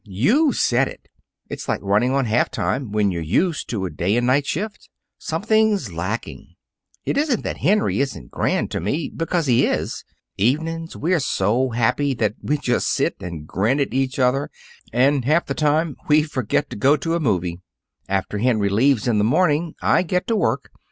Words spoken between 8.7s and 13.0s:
to me, because he is. Evenings, we're so happy that we just